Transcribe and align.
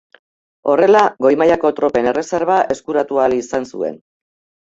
Horrela, 0.71 1.01
goi 1.25 1.31
mailako 1.41 1.71
tropen 1.79 2.07
erreserba 2.13 2.55
eskuratu 2.77 3.21
ahal 3.25 3.37
izan 3.41 3.69
zuen. 3.75 4.01